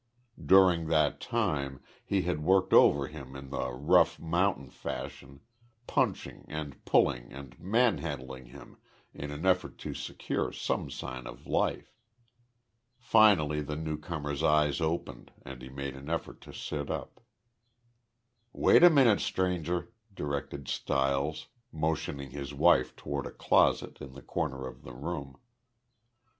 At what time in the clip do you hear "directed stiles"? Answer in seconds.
20.15-21.45